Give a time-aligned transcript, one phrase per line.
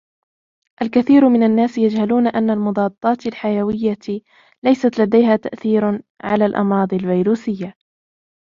[0.81, 3.97] الكثير من الناس يجهلون أن المضادات الحيوية
[4.63, 7.75] ليست لديها تأثير على الأمراض الفيروسية.